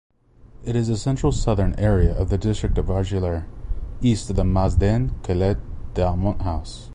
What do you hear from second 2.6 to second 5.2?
of Argelers, east of the Mas d’en